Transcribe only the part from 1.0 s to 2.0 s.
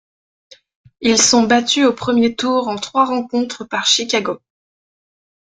Ils sont battus au